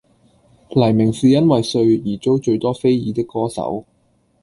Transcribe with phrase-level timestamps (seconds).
[0.71, 3.85] 黎明是因為“帥”而遭最多非議的歌手